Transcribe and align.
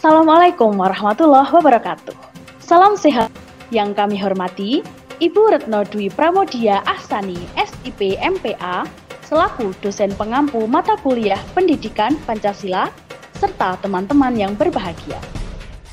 Assalamualaikum 0.00 0.80
warahmatullahi 0.80 1.52
wabarakatuh. 1.52 2.16
Salam 2.56 2.96
sehat 2.96 3.28
yang 3.68 3.92
kami 3.92 4.16
hormati 4.16 4.80
Ibu 5.20 5.52
Retno 5.52 5.84
Dwi 5.84 6.08
Pramodia 6.08 6.80
Ahsani, 6.88 7.36
SIP 7.60 8.16
MPA, 8.16 8.88
selaku 9.28 9.76
dosen 9.84 10.08
pengampu 10.16 10.64
mata 10.64 10.96
kuliah 11.04 11.36
Pendidikan 11.52 12.16
Pancasila, 12.24 12.88
serta 13.36 13.76
teman-teman 13.84 14.32
yang 14.40 14.56
berbahagia. 14.56 15.20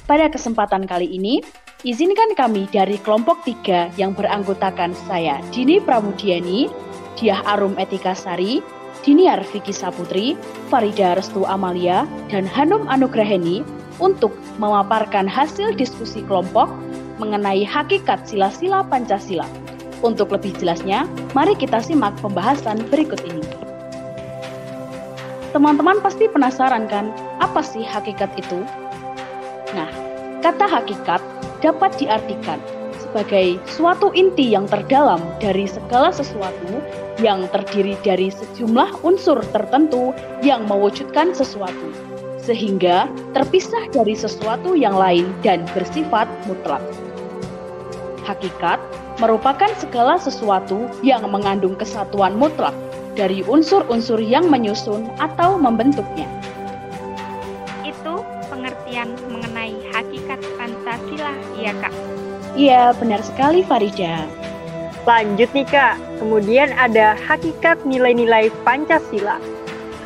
Pada 0.08 0.32
kesempatan 0.32 0.88
kali 0.88 1.12
ini, 1.12 1.44
izinkan 1.84 2.32
kami 2.32 2.64
dari 2.72 2.96
kelompok 3.04 3.44
tiga 3.44 3.92
yang 4.00 4.16
beranggotakan 4.16 4.96
saya, 5.12 5.44
Dini 5.52 5.84
Pramudiani, 5.84 6.72
Diah 7.20 7.44
Arum 7.44 7.76
Etika 7.76 8.16
Sari, 8.16 8.64
Diniar 9.04 9.44
Vicky 9.52 9.76
Saputri, 9.76 10.40
Farida 10.72 11.20
Restu 11.20 11.44
Amalia, 11.44 12.08
dan 12.32 12.48
Hanum 12.48 12.88
Anugraheni 12.88 13.68
untuk 13.98 14.34
memaparkan 14.62 15.26
hasil 15.26 15.74
diskusi 15.74 16.22
kelompok 16.26 16.70
mengenai 17.18 17.66
hakikat 17.66 18.26
sila-sila 18.30 18.86
Pancasila. 18.86 19.46
Untuk 20.06 20.30
lebih 20.30 20.54
jelasnya, 20.62 21.10
mari 21.34 21.58
kita 21.58 21.82
simak 21.82 22.14
pembahasan 22.22 22.86
berikut 22.94 23.18
ini. 23.26 23.42
Teman-teman 25.50 25.98
pasti 26.06 26.30
penasaran 26.30 26.86
kan, 26.86 27.10
apa 27.42 27.66
sih 27.66 27.82
hakikat 27.82 28.30
itu? 28.38 28.62
Nah, 29.74 29.90
kata 30.46 30.70
hakikat 30.70 31.22
dapat 31.66 31.98
diartikan 31.98 32.62
sebagai 33.02 33.58
suatu 33.66 34.14
inti 34.14 34.54
yang 34.54 34.70
terdalam 34.70 35.18
dari 35.42 35.66
segala 35.66 36.14
sesuatu 36.14 36.78
yang 37.18 37.50
terdiri 37.50 37.98
dari 38.06 38.30
sejumlah 38.30 39.02
unsur 39.02 39.42
tertentu 39.50 40.14
yang 40.46 40.70
mewujudkan 40.70 41.34
sesuatu, 41.34 41.90
sehingga 42.48 43.12
terpisah 43.36 43.92
dari 43.92 44.16
sesuatu 44.16 44.72
yang 44.72 44.96
lain 44.96 45.28
dan 45.44 45.68
bersifat 45.76 46.32
mutlak. 46.48 46.80
Hakikat 48.24 48.80
merupakan 49.20 49.68
segala 49.76 50.16
sesuatu 50.16 50.88
yang 51.04 51.28
mengandung 51.28 51.76
kesatuan 51.76 52.40
mutlak 52.40 52.74
dari 53.20 53.44
unsur-unsur 53.44 54.24
yang 54.24 54.48
menyusun 54.48 55.12
atau 55.20 55.60
membentuknya. 55.60 56.30
Itu 57.84 58.24
pengertian 58.48 59.12
mengenai 59.28 59.76
hakikat 59.92 60.40
Pancasila, 60.56 61.34
ya 61.60 61.74
Kak? 61.84 61.94
Iya, 62.56 62.96
benar 62.96 63.20
sekali 63.26 63.66
Farida. 63.66 64.24
Lanjut 65.08 65.50
nih 65.56 65.68
Kak, 65.68 65.96
kemudian 66.20 66.76
ada 66.78 67.16
hakikat 67.16 67.82
nilai-nilai 67.88 68.54
Pancasila. 68.62 69.57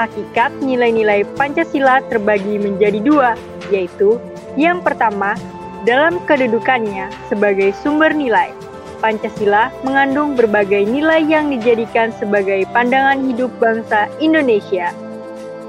Hakikat 0.01 0.49
nilai-nilai 0.65 1.21
Pancasila 1.37 2.01
terbagi 2.09 2.57
menjadi 2.57 2.97
dua, 3.05 3.37
yaitu 3.69 4.17
yang 4.57 4.81
pertama, 4.81 5.37
dalam 5.85 6.17
kedudukannya 6.25 7.13
sebagai 7.29 7.69
sumber 7.85 8.09
nilai, 8.09 8.49
Pancasila 8.97 9.69
mengandung 9.85 10.33
berbagai 10.33 10.89
nilai 10.89 11.21
yang 11.21 11.53
dijadikan 11.53 12.09
sebagai 12.17 12.65
pandangan 12.73 13.21
hidup 13.29 13.53
bangsa 13.61 14.09
Indonesia. 14.17 14.89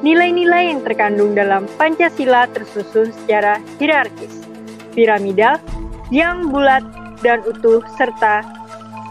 Nilai-nilai 0.01 0.73
yang 0.73 0.81
terkandung 0.81 1.37
dalam 1.37 1.69
Pancasila 1.77 2.49
tersusun 2.57 3.13
secara 3.13 3.61
hierarkis, 3.77 4.49
piramidal, 4.97 5.61
yang 6.09 6.49
bulat 6.49 6.85
dan 7.21 7.45
utuh 7.45 7.85
serta 8.01 8.45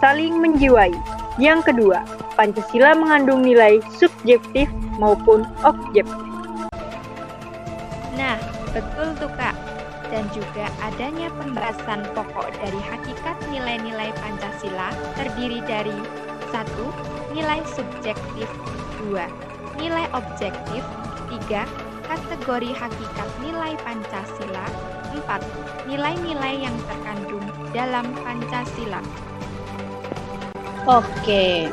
saling 0.01 0.37
menjiwai. 0.41 0.93
Yang 1.37 1.73
kedua, 1.73 2.01
Pancasila 2.41 2.97
mengandung 2.97 3.45
nilai 3.45 3.77
subjektif 4.01 4.65
maupun 4.97 5.45
objektif. 5.61 6.33
Nah, 8.17 8.41
betul 8.73 9.13
tuh 9.21 9.29
Kak 9.37 9.53
dan 10.09 10.25
juga 10.33 10.65
adanya 10.81 11.29
pembahasan 11.37 12.01
pokok 12.17 12.49
dari 12.57 12.81
hakikat 12.81 13.37
nilai-nilai 13.53 14.09
Pancasila 14.17 14.89
terdiri 15.13 15.61
dari 15.69 15.93
satu 16.49 16.89
Nilai 17.31 17.61
subjektif 17.63 18.49
2. 19.07 19.21
Nilai 19.77 20.05
objektif 20.11 20.83
3. 21.29 21.63
Kategori 22.09 22.71
hakikat 22.75 23.29
nilai 23.39 23.77
Pancasila 23.85 24.65
4. 25.13 25.87
Nilai-nilai 25.87 26.57
yang 26.59 26.75
terkandung 26.89 27.45
dalam 27.71 28.03
Pancasila 28.25 28.99
Oke, 30.89 31.69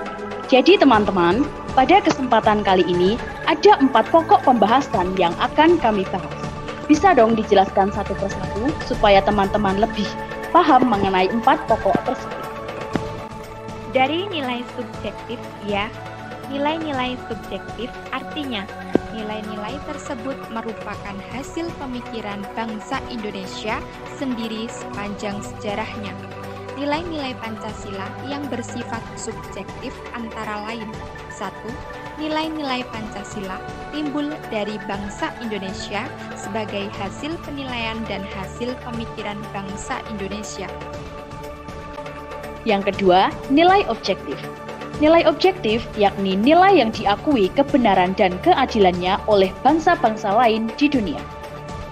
jadi 0.48 0.80
teman-teman, 0.80 1.44
pada 1.76 2.00
kesempatan 2.00 2.64
kali 2.64 2.80
ini 2.88 3.20
ada 3.44 3.76
empat 3.84 4.08
pokok 4.08 4.48
pembahasan 4.48 5.12
yang 5.20 5.36
akan 5.36 5.76
kami 5.76 6.08
bahas. 6.08 6.40
Bisa 6.88 7.12
dong 7.12 7.36
dijelaskan 7.36 7.92
satu 7.92 8.16
persatu 8.16 8.72
supaya 8.88 9.20
teman-teman 9.20 9.76
lebih 9.76 10.08
paham 10.48 10.88
mengenai 10.88 11.28
empat 11.28 11.60
pokok 11.68 12.00
tersebut. 12.08 12.44
Dari 13.92 14.24
nilai 14.32 14.64
subjektif, 14.72 15.36
ya, 15.68 15.92
nilai-nilai 16.48 17.20
subjektif 17.28 17.92
artinya 18.08 18.64
nilai-nilai 19.12 19.76
tersebut 19.84 20.36
merupakan 20.48 21.16
hasil 21.36 21.68
pemikiran 21.76 22.40
bangsa 22.56 23.04
Indonesia 23.12 23.76
sendiri 24.16 24.64
sepanjang 24.72 25.44
sejarahnya. 25.44 26.16
Nilai-nilai 26.78 27.34
Pancasila 27.42 28.06
yang 28.30 28.46
bersifat 28.46 29.02
subjektif 29.18 29.90
antara 30.14 30.62
lain 30.70 30.86
satu, 31.34 31.74
Nilai-nilai 32.18 32.82
Pancasila 32.90 33.62
timbul 33.94 34.34
dari 34.50 34.74
bangsa 34.90 35.30
Indonesia 35.38 36.02
sebagai 36.34 36.90
hasil 36.98 37.38
penilaian 37.46 37.94
dan 38.10 38.26
hasil 38.34 38.74
pemikiran 38.82 39.38
bangsa 39.54 40.02
Indonesia. 40.10 40.66
Yang 42.66 42.90
kedua, 42.90 43.30
nilai 43.54 43.86
objektif. 43.86 44.34
Nilai 44.98 45.30
objektif 45.30 45.86
yakni 45.94 46.34
nilai 46.34 46.82
yang 46.82 46.90
diakui 46.90 47.54
kebenaran 47.54 48.18
dan 48.18 48.34
keadilannya 48.42 49.14
oleh 49.30 49.54
bangsa-bangsa 49.62 50.34
lain 50.34 50.66
di 50.74 50.90
dunia. 50.90 51.22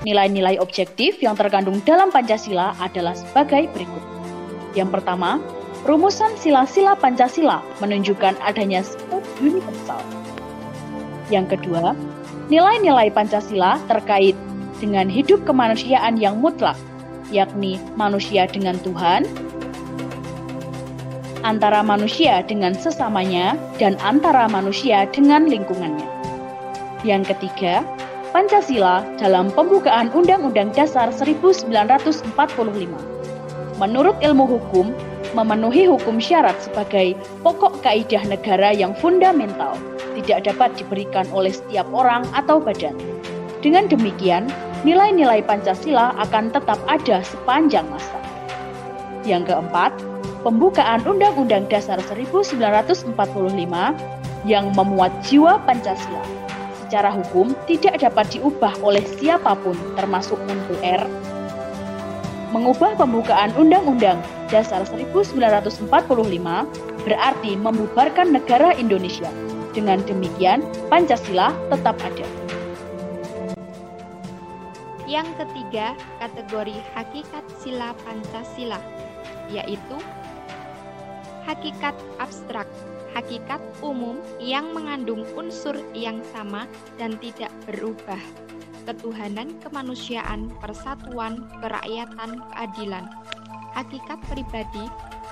Nilai-nilai 0.02 0.58
objektif 0.58 1.22
yang 1.22 1.38
terkandung 1.38 1.78
dalam 1.86 2.10
Pancasila 2.10 2.74
adalah 2.82 3.14
sebagai 3.14 3.70
berikut. 3.70 4.15
Yang 4.76 5.00
pertama, 5.00 5.40
Rumusan 5.86 6.34
sila-sila 6.34 6.98
Pancasila 6.98 7.62
menunjukkan 7.78 8.34
adanya 8.42 8.82
sifat 8.82 9.22
universal. 9.38 10.02
Yang 11.30 11.54
kedua, 11.54 11.94
nilai-nilai 12.50 13.06
Pancasila 13.14 13.78
terkait 13.86 14.34
dengan 14.82 15.06
hidup 15.06 15.46
kemanusiaan 15.46 16.18
yang 16.18 16.42
mutlak, 16.42 16.74
yakni 17.30 17.78
manusia 17.94 18.50
dengan 18.50 18.74
Tuhan, 18.82 19.30
antara 21.46 21.86
manusia 21.86 22.42
dengan 22.42 22.74
sesamanya, 22.74 23.54
dan 23.78 23.94
antara 24.02 24.50
manusia 24.50 25.06
dengan 25.14 25.46
lingkungannya. 25.46 26.10
Yang 27.06 27.30
ketiga, 27.30 27.86
Pancasila 28.34 29.06
dalam 29.22 29.54
pembukaan 29.54 30.10
Undang-Undang 30.10 30.74
Dasar 30.74 31.14
1945. 31.14 33.15
Menurut 33.76 34.16
ilmu 34.24 34.48
hukum, 34.48 34.96
memenuhi 35.36 35.84
hukum 35.84 36.16
syarat 36.16 36.56
sebagai 36.64 37.12
pokok 37.44 37.84
kaidah 37.84 38.24
negara 38.24 38.72
yang 38.72 38.96
fundamental, 38.96 39.76
tidak 40.16 40.48
dapat 40.48 40.72
diberikan 40.80 41.28
oleh 41.28 41.52
setiap 41.52 41.84
orang 41.92 42.24
atau 42.32 42.56
badan. 42.56 42.96
Dengan 43.60 43.84
demikian, 43.84 44.48
nilai-nilai 44.80 45.44
Pancasila 45.44 46.16
akan 46.24 46.56
tetap 46.56 46.80
ada 46.88 47.20
sepanjang 47.20 47.84
masa. 47.92 48.16
Yang 49.28 49.52
keempat, 49.52 49.92
pembukaan 50.40 51.04
Undang-Undang 51.04 51.68
Dasar 51.68 52.00
1945 52.00 53.12
yang 54.48 54.72
memuat 54.72 55.12
jiwa 55.20 55.60
Pancasila. 55.68 56.24
Secara 56.80 57.12
hukum 57.12 57.52
tidak 57.68 58.00
dapat 58.00 58.40
diubah 58.40 58.72
oleh 58.80 59.04
siapa 59.20 59.52
pun 59.60 59.76
termasuk 60.00 60.40
MPR 60.48 61.35
Mengubah 62.54 62.94
pembukaan 62.94 63.50
Undang-Undang 63.58 64.22
Dasar 64.46 64.86
1945 64.86 65.90
berarti 67.02 67.52
membubarkan 67.58 68.30
negara 68.30 68.70
Indonesia. 68.78 69.26
Dengan 69.74 69.98
demikian, 70.06 70.62
Pancasila 70.86 71.50
tetap 71.74 71.98
ada. 71.98 72.26
Yang 75.10 75.28
ketiga, 75.42 75.98
kategori 76.22 76.78
hakikat 76.94 77.44
sila 77.58 77.90
Pancasila, 78.06 78.78
yaitu 79.50 79.98
hakikat 81.50 81.98
abstrak, 82.22 82.70
hakikat 83.10 83.58
umum 83.82 84.22
yang 84.38 84.70
mengandung 84.70 85.26
unsur 85.34 85.74
yang 85.98 86.22
sama 86.30 86.70
dan 86.94 87.18
tidak 87.18 87.50
berubah 87.66 88.45
ketuhanan, 88.86 89.58
kemanusiaan, 89.60 90.48
persatuan, 90.62 91.50
kerakyatan, 91.58 92.38
keadilan. 92.54 93.04
Hakikat 93.74 94.22
pribadi 94.30 94.86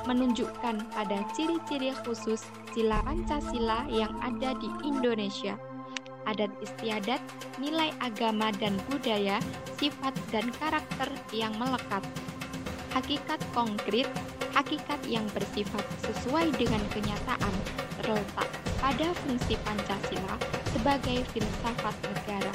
menunjukkan 0.04 0.84
pada 0.92 1.24
ciri-ciri 1.32 1.94
khusus 2.04 2.44
sila 2.76 3.00
Pancasila 3.06 3.88
yang 3.88 4.12
ada 4.20 4.52
di 4.58 4.68
Indonesia. 4.84 5.56
adat 6.24 6.48
istiadat, 6.64 7.20
nilai 7.60 7.92
agama 8.00 8.48
dan 8.56 8.80
budaya, 8.88 9.36
sifat 9.76 10.16
dan 10.32 10.48
karakter 10.56 11.12
yang 11.36 11.52
melekat. 11.60 12.00
Hakikat 12.96 13.36
konkret, 13.52 14.08
hakikat 14.56 14.96
yang 15.04 15.28
bersifat 15.36 15.84
sesuai 16.00 16.48
dengan 16.56 16.80
kenyataan, 16.96 17.54
terletak 18.00 18.48
pada 18.80 19.12
fungsi 19.20 19.60
Pancasila 19.68 20.40
sebagai 20.72 21.28
filsafat 21.36 21.92
negara. 22.08 22.52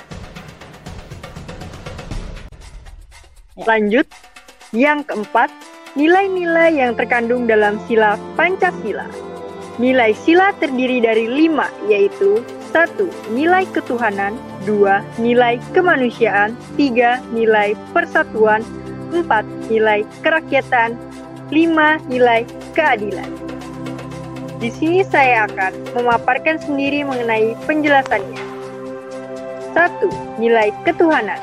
Lanjut, 3.68 4.08
yang 4.72 5.04
keempat, 5.04 5.52
nilai-nilai 6.00 6.80
yang 6.80 6.96
terkandung 6.96 7.44
dalam 7.44 7.76
sila 7.92 8.16
Pancasila. 8.40 9.04
Nilai 9.76 10.16
sila 10.16 10.56
terdiri 10.64 11.04
dari 11.04 11.28
lima, 11.28 11.68
yaitu 11.92 12.40
satu, 12.72 13.12
Nilai 13.36 13.68
ketuhanan 13.76 14.40
dua, 14.64 15.04
Nilai 15.20 15.60
kemanusiaan 15.76 16.56
tiga, 16.80 17.20
Nilai 17.36 17.76
persatuan 17.92 18.64
empat, 19.12 19.44
Nilai 19.68 20.08
kerakyatan 20.24 20.96
lima, 21.52 22.00
Nilai 22.08 22.48
keadilan. 22.72 23.28
Di 24.60 24.72
sini 24.72 25.04
saya 25.04 25.48
akan 25.52 26.00
memaparkan 26.00 26.64
sendiri 26.64 27.04
mengenai 27.04 27.56
penjelasannya. 27.68 28.40
Satu, 29.76 30.12
Nilai 30.40 30.72
ketuhanan 30.88 31.40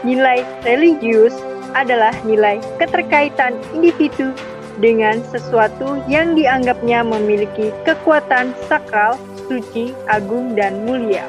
Nilai 0.00 0.40
religius 0.64 1.36
adalah 1.74 2.14
nilai 2.26 2.58
keterkaitan 2.78 3.58
individu 3.76 4.34
dengan 4.80 5.20
sesuatu 5.28 6.00
yang 6.08 6.32
dianggapnya 6.34 7.04
memiliki 7.04 7.68
kekuatan 7.84 8.56
sakral, 8.66 9.20
suci, 9.46 9.92
agung, 10.08 10.56
dan 10.56 10.82
mulia. 10.88 11.26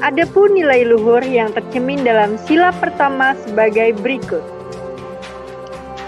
Adapun 0.00 0.56
nilai 0.56 0.88
luhur 0.88 1.20
yang 1.20 1.52
tercemin 1.52 2.00
dalam 2.00 2.40
sila 2.48 2.72
pertama 2.72 3.36
sebagai 3.44 3.92
berikut. 4.00 4.40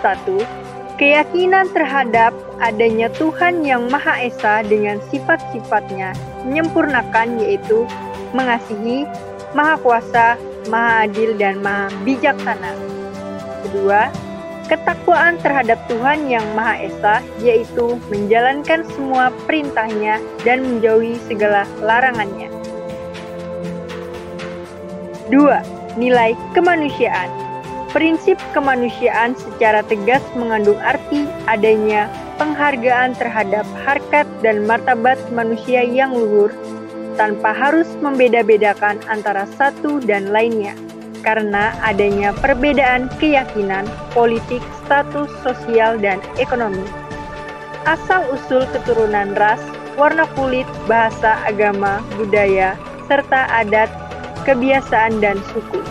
1. 0.00 0.96
Keyakinan 0.96 1.69
terhadap 1.76 2.32
adanya 2.58 3.12
Tuhan 3.20 3.60
yang 3.60 3.92
Maha 3.92 4.24
Esa 4.24 4.64
dengan 4.64 4.96
sifat-sifatnya 5.12 6.16
menyempurnakan 6.48 7.36
yaitu 7.44 7.84
mengasihi, 8.32 9.04
maha 9.52 9.76
kuasa, 9.84 10.40
maha 10.70 11.09
adil, 11.09 11.35
dan 11.38 11.62
maha 11.64 11.88
bijaksana. 12.06 12.75
Kedua, 13.67 14.12
ketakwaan 14.70 15.37
terhadap 15.43 15.79
Tuhan 15.85 16.32
yang 16.32 16.44
Maha 16.56 16.87
Esa, 16.87 17.17
yaitu 17.44 18.00
menjalankan 18.09 18.87
semua 18.94 19.29
perintahnya 19.44 20.17
dan 20.47 20.64
menjauhi 20.64 21.20
segala 21.29 21.69
larangannya. 21.82 22.49
Dua, 25.29 25.64
nilai 25.97 26.37
kemanusiaan. 26.56 27.29
Prinsip 27.93 28.41
kemanusiaan 28.56 29.37
secara 29.37 29.85
tegas 29.85 30.25
mengandung 30.32 30.81
arti 30.81 31.29
adanya 31.44 32.08
penghargaan 32.41 33.12
terhadap 33.20 33.69
harkat 33.85 34.25
dan 34.41 34.65
martabat 34.65 35.20
manusia 35.29 35.85
yang 35.85 36.17
luhur 36.17 36.49
tanpa 37.14 37.53
harus 37.53 37.87
membeda-bedakan 38.00 38.99
antara 39.09 39.44
satu 39.59 40.00
dan 40.03 40.32
lainnya, 40.32 40.73
karena 41.23 41.73
adanya 41.85 42.35
perbedaan 42.43 43.06
keyakinan, 43.23 43.87
politik, 44.17 44.61
status 44.85 45.31
sosial, 45.47 45.97
dan 46.00 46.19
ekonomi. 46.37 46.85
Asal-usul 47.87 48.67
keturunan 48.70 49.35
ras, 49.38 49.62
warna 49.99 50.26
kulit, 50.38 50.67
bahasa, 50.87 51.38
agama, 51.47 52.03
budaya, 52.19 52.79
serta 53.11 53.50
adat, 53.50 53.91
kebiasaan, 54.47 55.19
dan 55.19 55.38
suku. 55.50 55.82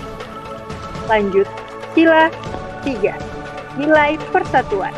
Lanjut, 1.12 1.47
sila 1.91 2.31
3. 2.88 3.12
Nilai 3.79 4.15
persatuan. 4.31 4.95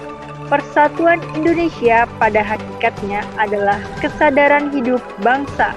Persatuan 0.52 1.18
Indonesia 1.34 2.06
pada 2.22 2.46
hakikatnya 2.46 3.26
adalah 3.42 3.82
kesadaran 3.98 4.70
hidup 4.70 5.02
bangsa 5.26 5.74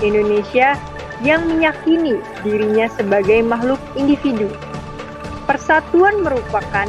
Indonesia 0.00 0.76
yang 1.20 1.44
meyakini 1.46 2.20
dirinya 2.44 2.88
sebagai 2.96 3.44
makhluk 3.44 3.80
individu. 3.96 4.48
Persatuan 5.44 6.24
merupakan 6.24 6.88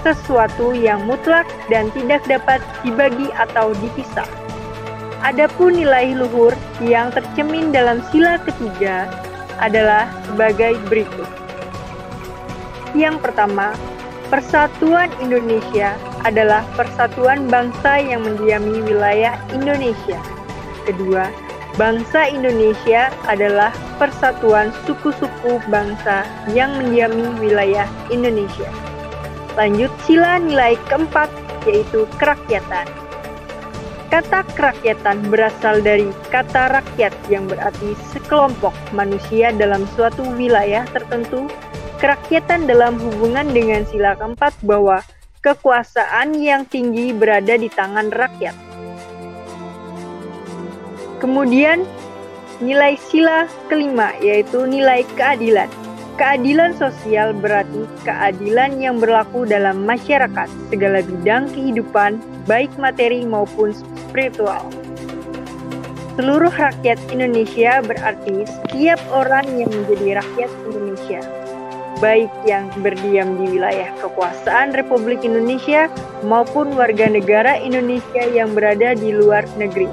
sesuatu 0.00 0.72
yang 0.72 1.04
mutlak 1.04 1.46
dan 1.68 1.92
tidak 1.92 2.24
dapat 2.26 2.58
dibagi 2.82 3.28
atau 3.36 3.70
dipisah. 3.78 4.26
Adapun 5.20 5.76
nilai 5.76 6.16
luhur 6.16 6.56
yang 6.80 7.12
tercemin 7.12 7.70
dalam 7.70 8.00
sila 8.08 8.40
ketiga 8.40 9.04
adalah 9.60 10.08
sebagai 10.24 10.80
berikut. 10.88 11.28
Yang 12.96 13.20
pertama, 13.20 13.76
Persatuan 14.30 15.10
Indonesia 15.18 15.98
adalah 16.22 16.62
persatuan 16.78 17.50
bangsa 17.50 17.98
yang 17.98 18.22
mendiami 18.22 18.78
wilayah 18.86 19.34
Indonesia. 19.50 20.22
Kedua, 20.86 21.26
Bangsa 21.80 22.28
Indonesia 22.28 23.08
adalah 23.24 23.72
persatuan 23.96 24.68
suku-suku 24.84 25.64
bangsa 25.72 26.28
yang 26.52 26.76
mendiami 26.76 27.24
wilayah 27.40 27.88
Indonesia. 28.12 28.68
Lanjut 29.56 29.88
sila 30.04 30.36
nilai 30.36 30.76
keempat 30.92 31.32
yaitu 31.64 32.04
kerakyatan. 32.20 32.84
Kata 34.12 34.44
kerakyatan 34.52 35.32
berasal 35.32 35.80
dari 35.80 36.12
kata 36.28 36.68
rakyat 36.68 37.16
yang 37.32 37.48
berarti 37.48 37.96
sekelompok 38.12 38.76
manusia 38.92 39.48
dalam 39.48 39.88
suatu 39.96 40.20
wilayah 40.36 40.84
tertentu. 40.92 41.48
Kerakyatan 41.96 42.68
dalam 42.68 43.00
hubungan 43.00 43.56
dengan 43.56 43.88
sila 43.88 44.12
keempat 44.20 44.52
bahwa 44.68 45.00
kekuasaan 45.40 46.36
yang 46.36 46.68
tinggi 46.68 47.16
berada 47.16 47.56
di 47.56 47.72
tangan 47.72 48.12
rakyat 48.12 48.69
Kemudian 51.20 51.84
nilai 52.64 52.96
sila 52.96 53.44
kelima 53.68 54.16
yaitu 54.24 54.64
nilai 54.64 55.04
keadilan. 55.20 55.68
Keadilan 56.16 56.76
sosial 56.76 57.32
berarti 57.32 57.88
keadilan 58.04 58.76
yang 58.76 59.00
berlaku 59.00 59.48
dalam 59.48 59.84
masyarakat 59.88 60.48
segala 60.68 61.00
bidang 61.00 61.48
kehidupan 61.52 62.20
baik 62.44 62.68
materi 62.76 63.24
maupun 63.24 63.72
spiritual. 63.72 64.64
Seluruh 66.20 66.52
rakyat 66.52 67.00
Indonesia 67.08 67.80
berarti 67.80 68.44
setiap 68.44 69.00
orang 69.08 69.48
yang 69.56 69.72
menjadi 69.72 70.20
rakyat 70.20 70.50
Indonesia, 70.68 71.20
baik 72.04 72.32
yang 72.44 72.68
berdiam 72.84 73.40
di 73.40 73.56
wilayah 73.56 73.88
kekuasaan 74.04 74.76
Republik 74.76 75.24
Indonesia 75.24 75.88
maupun 76.20 76.76
warga 76.76 77.08
negara 77.08 77.56
Indonesia 77.56 78.28
yang 78.28 78.52
berada 78.52 78.92
di 78.92 79.16
luar 79.16 79.48
negeri. 79.56 79.88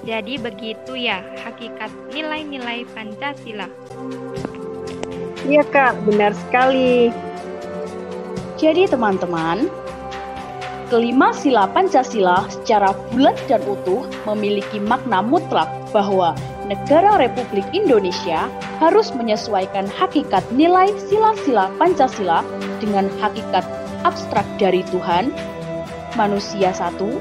Jadi 0.00 0.40
begitu 0.40 0.96
ya 0.96 1.20
hakikat 1.44 1.92
nilai-nilai 2.08 2.88
Pancasila. 2.96 3.68
Iya 5.44 5.64
kak, 5.68 6.04
benar 6.08 6.32
sekali. 6.32 7.12
Jadi 8.60 8.88
teman-teman, 8.88 9.68
kelima 10.92 11.32
sila 11.32 11.68
Pancasila 11.68 12.44
secara 12.52 12.92
bulat 13.12 13.36
dan 13.48 13.64
utuh 13.64 14.04
memiliki 14.28 14.76
makna 14.80 15.24
mutlak 15.24 15.68
bahwa 15.96 16.36
negara 16.68 17.16
Republik 17.20 17.64
Indonesia 17.72 18.48
harus 18.78 19.12
menyesuaikan 19.16 19.88
hakikat 19.88 20.44
nilai 20.52 20.92
sila-sila 21.08 21.72
Pancasila 21.76 22.44
dengan 22.80 23.08
hakikat 23.20 23.64
abstrak 24.04 24.44
dari 24.56 24.80
Tuhan, 24.88 25.32
manusia 26.16 26.72
satu, 26.72 27.20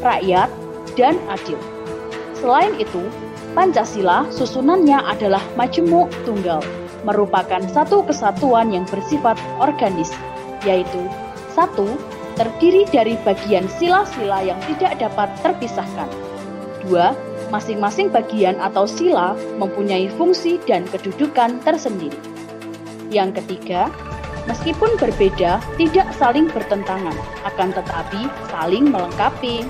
rakyat, 0.00 0.48
dan 0.96 1.16
adil. 1.28 1.79
Selain 2.40 2.72
itu, 2.80 3.04
Pancasila 3.52 4.24
susunannya 4.32 4.96
adalah 5.04 5.42
majemuk 5.60 6.08
tunggal, 6.24 6.64
merupakan 7.04 7.60
satu 7.68 8.00
kesatuan 8.06 8.72
yang 8.72 8.88
bersifat 8.88 9.36
organis, 9.60 10.08
yaitu 10.64 11.04
satu 11.52 12.00
terdiri 12.40 12.88
dari 12.88 13.20
bagian 13.26 13.68
sila-sila 13.76 14.40
yang 14.40 14.56
tidak 14.64 14.96
dapat 14.96 15.28
terpisahkan. 15.44 16.08
Dua, 16.86 17.12
masing-masing 17.52 18.08
bagian 18.08 18.56
atau 18.62 18.88
sila 18.88 19.36
mempunyai 19.60 20.08
fungsi 20.16 20.56
dan 20.64 20.88
kedudukan 20.88 21.60
tersendiri. 21.60 22.16
Yang 23.12 23.42
ketiga, 23.42 23.90
meskipun 24.46 24.96
berbeda, 24.96 25.60
tidak 25.76 26.08
saling 26.16 26.48
bertentangan, 26.48 27.18
akan 27.44 27.68
tetapi 27.74 28.30
saling 28.48 28.88
melengkapi. 28.88 29.66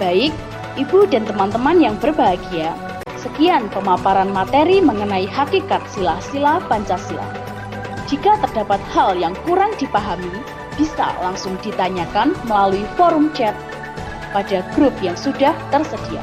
Baik, 0.00 0.32
Ibu 0.78 1.10
dan 1.10 1.26
teman-teman 1.26 1.82
yang 1.82 1.98
berbahagia, 1.98 2.78
sekian 3.18 3.66
pemaparan 3.74 4.30
materi 4.30 4.78
mengenai 4.78 5.26
hakikat 5.26 5.82
sila-sila 5.90 6.62
Pancasila. 6.70 7.26
Jika 8.06 8.38
terdapat 8.46 8.78
hal 8.94 9.18
yang 9.18 9.34
kurang 9.42 9.74
dipahami, 9.82 10.30
bisa 10.78 11.10
langsung 11.18 11.58
ditanyakan 11.62 12.38
melalui 12.46 12.86
forum 12.94 13.34
chat 13.34 13.54
pada 14.30 14.62
grup 14.78 14.94
yang 15.02 15.18
sudah 15.18 15.54
tersedia. 15.74 16.22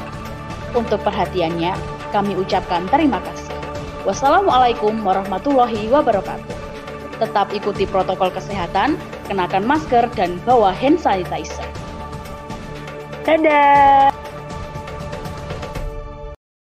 Untuk 0.72 1.00
perhatiannya, 1.04 1.76
kami 2.12 2.32
ucapkan 2.36 2.88
terima 2.88 3.20
kasih. 3.20 3.52
Wassalamualaikum 4.08 4.96
warahmatullahi 5.04 5.92
wabarakatuh. 5.92 6.56
Tetap 7.20 7.52
ikuti 7.52 7.84
protokol 7.84 8.32
kesehatan, 8.32 8.96
kenakan 9.28 9.64
masker, 9.68 10.08
dan 10.16 10.40
bawa 10.48 10.72
hand 10.72 10.96
sanitizer. 10.96 11.66
Dadah! 13.28 14.17